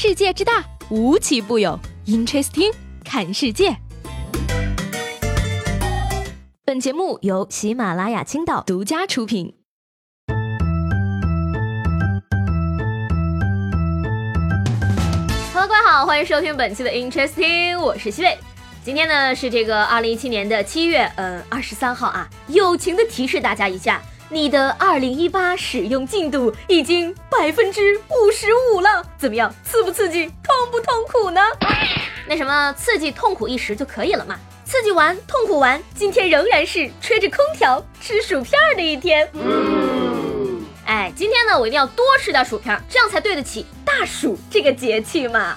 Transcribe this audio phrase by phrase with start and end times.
[0.00, 1.76] 世界之大，无奇不有。
[2.06, 2.72] Interesting，
[3.04, 3.76] 看世界。
[6.64, 9.56] 本节目由喜马拉雅青岛独家出品。
[15.52, 18.38] Hello，各位好，欢迎收听本期的 Interesting，我是西贝。
[18.84, 22.30] 今天呢是这个二零一七年的七月，嗯，二十三号啊。
[22.46, 24.00] 友情的提示大家一下。
[24.30, 29.52] 你的二零一八使用进度已经百分之五十五了，怎么样？
[29.64, 30.26] 刺不刺激？
[30.26, 31.40] 痛不痛苦呢？
[32.26, 34.38] 那什么，刺激痛苦一时就可以了嘛？
[34.66, 39.26] 刺激完，痛苦完，今天仍然是吹着空调吃薯片的一天。
[40.84, 45.56] 哎，今天呢，我一定要多吃点薯片，这样才对得起大暑这个节气嘛。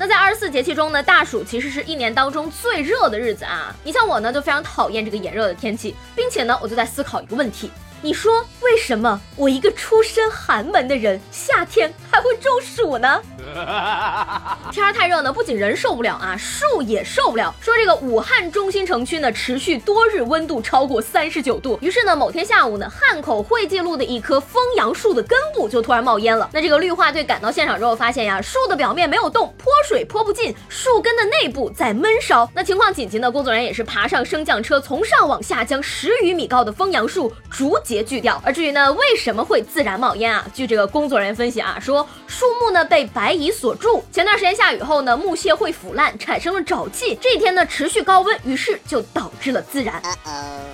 [0.00, 3.74] 那在二十四节气中呢，大暑其实是一年当中最热的日子啊。
[3.82, 7.68] 你像我呢，就非常讨厌这个炎热的天气，并且呢，我就在思考一个问题。
[8.00, 13.22] 你说为什么我一个出身寒门的人，夏天还会中暑呢？
[14.72, 17.54] 天儿太热呢，不仅人受不了啊，树也受不了。
[17.60, 26.50] 说这个武汉中心城区呢，持续多日温度超过三十九度，于是呢，某天下午呢，汉口汇济路的一棵枫杨树的根部就突然冒烟了。
[26.52, 32.50] 那这个绿化队赶到现场之后，发现呀，树的表面没有动，泼水泼不进，树根的内部在闷烧。
[32.52, 37.78] 那情况紧急呢，工作人员也是爬上升降车，从上往下将十余米高的枫杨树逐。
[37.84, 38.42] 节锯掉。
[38.44, 40.44] 而至于呢，为什么会自然冒烟啊？
[40.54, 47.18] 据这个工作人员分析啊，说树木呢被白蚁锁住，前段时间下雨后呢，木屑会腐烂，产生了沼气。
[47.20, 50.02] 这一天呢，持续高温，于是就导致了自燃。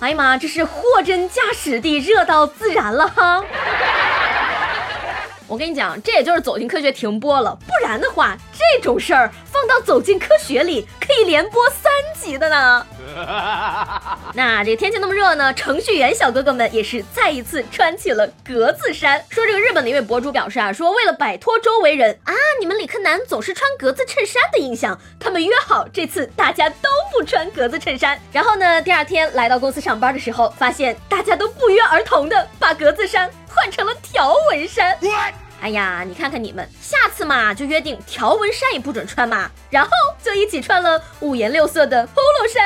[0.00, 3.44] 哎呀妈，这是货真价实地热到自燃了哈！
[5.48, 9.28] 我跟你讲，这也就是走进科学停播了，不然的话，这种事儿
[9.60, 12.86] 放到走进科学里，可以连播三集的呢。
[14.32, 19.22] 那这个天气那么热呢，程序员小哥哥们也是再一次穿起了格子衫。
[19.28, 28.18] 说这个日本的一位博主表示啊，说为了摆脱周围人啊，你们理科男总是穿格子衬衫的印象，他们约好这次大家都不穿格子衬衫。
[28.32, 34.96] 然后呢，第二天来到公司上班的时候，发现大家都不约而同的把格子衫换成了条纹衫。
[35.60, 39.90] 哎呀，你看看你们，下次嘛就约定条纹衫也不准穿嘛，然后
[40.22, 42.64] 就一起穿了五颜六色的 polo 衫。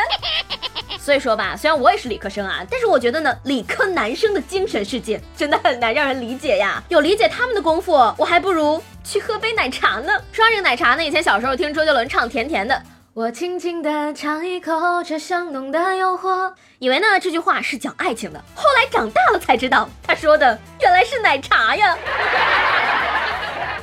[0.98, 6.82] 所以说吧，虽然我也是理科生啊，但是我觉得呢，理科男生的精神世界真的很难让人理解呀。
[6.88, 10.12] 有理解他们的功夫，我还不如去喝杯奶茶呢。
[10.32, 12.74] 说这个奶茶呢，以前小时候听周杰伦唱《甜甜的》，
[13.12, 14.72] 我轻轻地尝一口
[15.04, 21.98] 这香浓的诱惑，以为呢这句话是讲爱情的，后来长大了才知道，他说的原来是奶茶呀。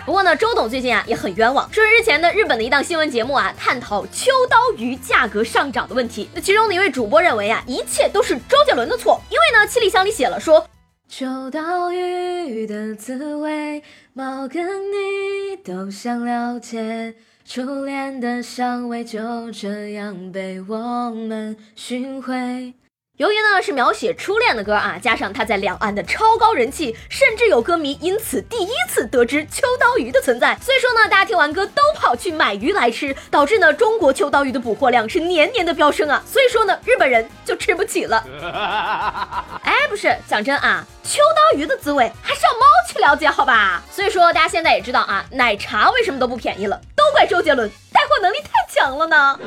[0.06, 1.72] 不过呢，周董最近啊也很冤枉。
[1.72, 6.28] 说日前呢，日本的一档新闻节目啊，探讨秋刀鱼价格上涨的问题。
[6.34, 10.68] 那其中的一位主播认为啊，一切都是周杰伦的错，因为呢，七里香里写了说，
[11.08, 17.14] 秋刀鱼的滋味，猫跟你都想了解，
[17.46, 22.74] 初恋的香味就这样被我们寻回。
[23.22, 30.58] 由于呢是描写初恋的歌啊，加上他在两岸的超高人气，甚至有歌迷因此第一次得知秋刀鱼的存在。
[30.60, 36.24] 所以说呢，大家听完歌都跑去买鱼来吃，导致呢中国秋刀鱼的捕获量是年年的飙升啊。
[36.26, 38.26] 所以说呢，日本人就吃不起了。
[39.62, 43.84] 哎，不是，讲真啊，秋刀鱼的滋味还是要猫去了解好吧。
[43.92, 49.40] 所以说大家现在也知道啊，奶茶为什么都不便宜了，都怪周杰伦带货能力太强了呢。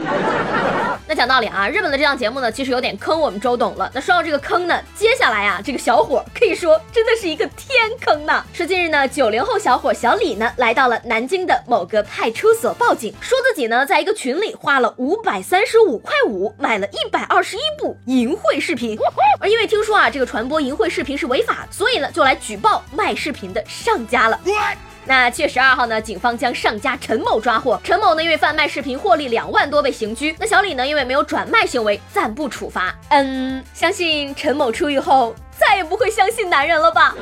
[1.14, 3.90] 讲道理啊，日本的这档节目呢，其实有点坑我们周董了。
[3.94, 7.70] 那说到这个坑呢，接下来啊，这个小伙可以说真的是一个天
[8.00, 8.44] 坑呢。
[8.52, 18.98] 说近日呢，九零后小伙小李呢，来到了南京的某个派出所报警，说自己呢，在一个群里花了五百三十五块五买了一百二十一部淫秽视频，
[19.40, 24.40] 而因为听说啊，这个传播淫秽视频是违法，所以呢，就来举报卖视频的上家了。
[25.06, 27.80] 那七月十二号呢，警方将上家陈某抓获。
[27.84, 30.34] 陈某呢，因为贩卖视频获利两万多被刑拘。
[30.38, 32.94] 那小李呢，因为没有转卖行为，暂不处罚。
[33.10, 35.34] 嗯，相信陈某出狱后。
[35.56, 37.14] 再也不会相信男人了吧？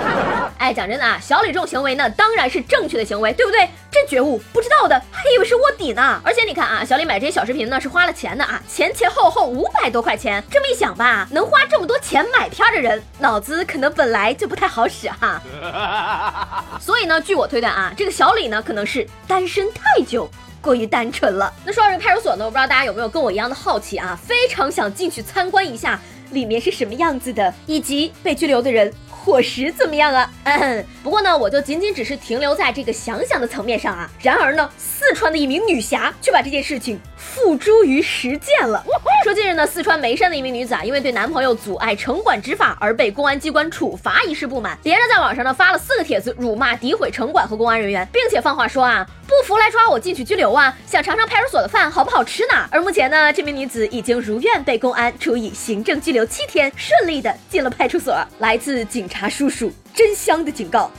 [0.56, 3.68] 哎，讲真的啊，小李这种行为呢，当然是正确的行为，对不对？
[3.90, 6.18] 真觉悟，不知道的还以为是卧底呢。
[6.24, 10.42] 而且你看啊，小李买这些小视频呢，是花了钱的啊，前前后后五百多块钱。
[10.50, 15.42] 这么一想吧，能花这么多钱买片的人，脑子可能本来就不太好使哈。
[16.84, 20.28] 所以呢，据我推断啊，这个小李呢，可能是单身太久，
[20.60, 21.50] 过于单纯了。
[21.64, 25.98] 那说到这个派出所呢，我不知道大家有没有跟我一样的好奇啊，非常想进去参观一下。
[26.30, 30.30] 里面是什么样子的，以及被拘留的人伙食怎么样啊？
[30.42, 34.10] 嗯，不过呢，我就仅仅只是停留在这个想想的层面上啊。
[34.20, 37.00] 然而呢，四川的一名女侠却把这件事情
[37.32, 38.84] 付诸于实践了。
[39.24, 52.68] 说近日呢，四川眉山的一名女子啊，因为对男朋友阻碍城管执法而被公安机关处罚一事不满，连着在网上呢发了四个帖子，辱骂、诋毁城管和公安人员，并且放话说啊，不服来抓我进去拘留啊，想尝尝派出所的饭好不好吃呢？
[52.70, 58.14] 而目前呢，这名女子已经如愿被公安处以行政拘留七天，顺利的进了派出所。
[58.38, 59.72] 来自警察叔叔。
[59.94, 60.90] 真香的警告！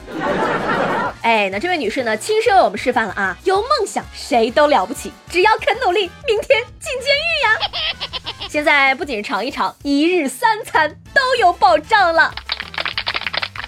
[1.25, 8.47] 哎，那这位女士呢，亲身为我们示范了啊，有梦想谁都了不起，只要肯努力，明天进监狱呀！
[8.47, 12.31] 现在不仅是尝一尝，一日三餐都有保障了。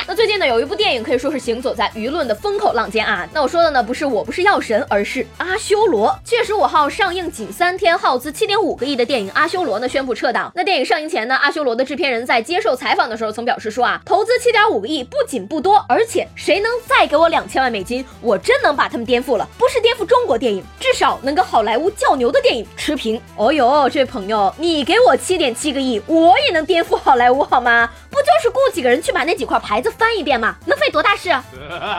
[0.09, 3.27] 那最近呢，有一部电影可以说是行走在舆论的风口浪尖啊。
[3.33, 6.18] 那我说的呢，不是我不是药神，而是阿修罗。
[6.24, 10.50] 七月十五号上映仅三天，耗资七点五个亿的电影《阿修罗》呢宣布撤档。
[10.56, 19.45] 那电影上映前呢，阿修罗的制片人在接受采访的时候曾表示说啊，投资七点五个亿不仅不多，而且谁能再给我两千万美金，我真能把他们颠覆了。
[19.57, 23.21] 不是颠覆中国电影，至少能跟好莱坞较牛的电影持平。
[23.36, 27.89] 哦呦，这位朋友，你给我七点七个亿，我也能颠覆好莱坞好吗？
[28.10, 29.91] 不就是雇几个人去把那几块牌子？
[29.91, 31.29] 翻一遍嘛，能费多大事？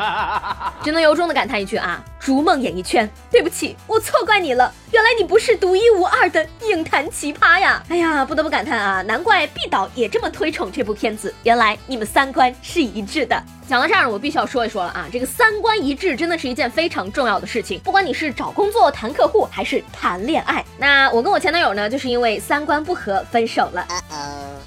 [0.83, 4.73] 只能由衷的感叹一句啊，逐梦演艺圈，对不起，我错怪你了。
[4.91, 7.83] 原来你不是独一无二的影坛奇葩呀！
[7.91, 11.33] 哎呀，不得不感叹啊，难怪毕导也这么推崇这部片子。
[11.43, 13.43] 原来你们三观是一致的。
[13.69, 17.79] 讲到这儿，我必须要说一说了啊，这个三观一致真的是一件非常重要的事情。
[17.81, 23.87] 不管你是找工作、谈客户，还是谈恋爱，那我跟我前男友呢，就是因为三观不合分手了。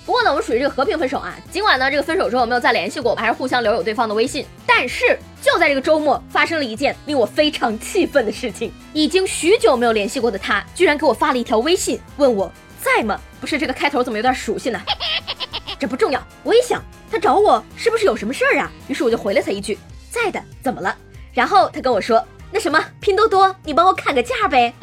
[0.05, 1.35] 不过呢，我们属于这个和平分手啊。
[1.51, 4.45] 尽管呢，这个分手之后没有再联系过，我们还是互相留有对方的微信。
[4.67, 8.71] 但是就在这个周末，发生了一件令我非常气愤的事情。
[8.93, 13.19] 已经许久没有联系过的他，居然给我发了一条微信，问我在吗？
[13.39, 14.81] 不是这个开头怎么有点熟悉呢？
[15.79, 16.83] 这不重要，我一想。
[17.11, 18.71] 他找我是不是有什么事儿啊？
[18.87, 19.77] 于是我就回了他一句
[20.09, 20.95] ：“在的，怎么了？”
[21.35, 24.73] 然后他跟我说：“那什么，拼多多，你帮我砍个价呗。”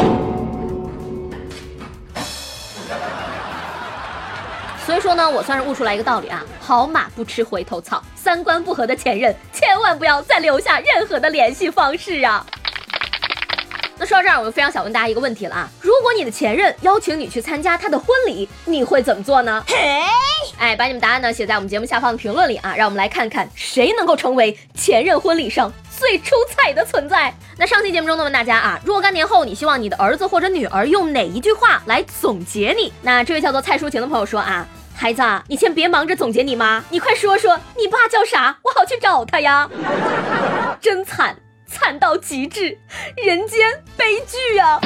[4.84, 12.44] 所以说呢，我算是悟出来一个道理啊：好马不吃回头草，三观不合的前任千万不要再留下任何的联系方式啊。
[13.98, 19.64] 那说到这儿，我就非常想问大家一个问题了啊：如果你的前任邀请你去参加他的婚礼，你会怎么做呢？
[19.66, 20.02] 嘿，
[20.56, 27.34] 哎，把你们答案呢写在我们节目下方的评论里啊，让我们来看看谁能够成为前任婚礼上最出彩的存在。
[27.56, 32.92] 那上期节目中呢问大家啊，若干年后你希望你的儿子或者女儿用哪一句话来总结你？
[33.02, 39.68] 那这位叫做蔡淑晴的朋友说啊，孩子，你先别忙着总结你妈，你快说说你爸叫啥，我好去找他呀。
[40.80, 41.36] 真惨。
[41.68, 42.76] 惨到极致，
[43.16, 44.80] 人间悲剧啊！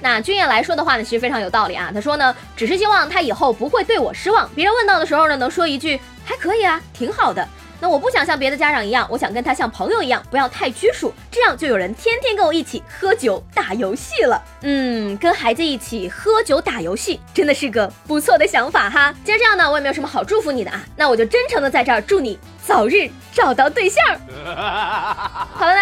[0.00, 1.90] 那君夜来说的话呢，其实非常有道理啊。
[1.94, 4.48] 他说呢，只是希望他以后不会对我失望。
[4.54, 7.46] 别人问到的时候呢，能说一句还可以啊，挺好的。
[7.80, 14.42] 那我不想像别的家长一样，我想跟他像朋友一样，不要太拘束，这样就有人天天跟我一起喝酒打游戏了。
[14.62, 19.14] 嗯，跟孩子一起喝酒打游戏，真的是个不错的想法哈。
[19.24, 22.36] 既然这样呢，我也没有什么好祝福你的啊，那我就真诚的在这儿祝你
[22.66, 24.04] 早日找到对象。